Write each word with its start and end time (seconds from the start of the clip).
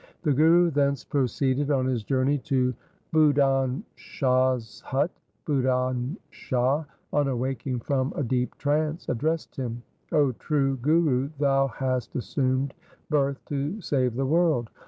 The 0.23 0.33
Guru 0.33 0.71
thence 0.71 1.03
proceeded 1.03 1.69
on 1.69 1.85
his 1.85 2.03
journey 2.03 2.39
to 2.45 2.73
Budhan 3.13 3.83
Shah's 3.93 4.81
hut. 4.83 5.11
Budhan 5.45 6.17
Shah 6.31 6.85
on 7.13 7.27
awaking 7.27 7.81
from 7.81 8.11
a 8.15 8.23
deep 8.23 8.57
trance 8.57 9.07
addressed 9.09 9.55
him 9.57 9.83
—'0 10.09 10.31
true 10.39 10.77
Guru, 10.77 11.29
thou 11.37 11.67
hast 11.67 12.15
assumed 12.15 12.73
birth 13.11 13.45
to 13.49 13.79
save 13.79 14.15
the 14.15 14.25
world. 14.25 14.71